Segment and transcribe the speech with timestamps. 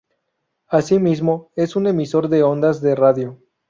[0.69, 3.37] Asimismo, es un emisor de ondas de radio.